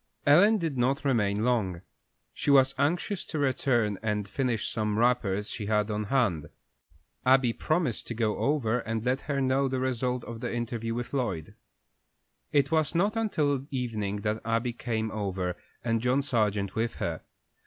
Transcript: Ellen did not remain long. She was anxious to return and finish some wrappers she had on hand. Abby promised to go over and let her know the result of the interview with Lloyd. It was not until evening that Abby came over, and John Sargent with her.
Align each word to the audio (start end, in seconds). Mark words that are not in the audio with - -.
Ellen 0.25 0.57
did 0.57 0.79
not 0.79 1.05
remain 1.05 1.43
long. 1.45 1.83
She 2.33 2.49
was 2.49 2.73
anxious 2.79 3.23
to 3.25 3.37
return 3.37 3.99
and 4.01 4.27
finish 4.27 4.67
some 4.67 4.97
wrappers 4.97 5.47
she 5.51 5.67
had 5.67 5.91
on 5.91 6.05
hand. 6.05 6.49
Abby 7.23 7.53
promised 7.53 8.07
to 8.07 8.15
go 8.15 8.35
over 8.37 8.79
and 8.79 9.05
let 9.05 9.21
her 9.29 9.39
know 9.39 9.67
the 9.67 9.79
result 9.79 10.23
of 10.23 10.39
the 10.39 10.51
interview 10.51 10.95
with 10.95 11.13
Lloyd. 11.13 11.53
It 12.51 12.71
was 12.71 12.95
not 12.95 13.15
until 13.15 13.67
evening 13.69 14.21
that 14.21 14.41
Abby 14.43 14.73
came 14.73 15.11
over, 15.11 15.55
and 15.83 16.01
John 16.01 16.23
Sargent 16.23 16.73
with 16.73 16.95
her. 16.95 17.21